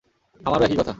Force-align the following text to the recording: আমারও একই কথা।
আমারও 0.41 0.63
একই 0.63 0.75
কথা। 0.75 0.89